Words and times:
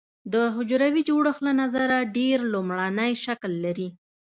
د 0.33 0.35
حجروي 0.55 1.01
جوړښت 1.09 1.41
له 1.47 1.53
نظره 1.61 1.97
ډېر 2.17 2.37
لومړنی 2.53 3.11
شکل 3.25 3.51
لري. 3.65 3.89